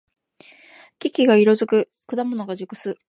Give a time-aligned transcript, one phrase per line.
[0.97, 1.91] 木々が色づく。
[2.07, 2.97] 果物が熟す。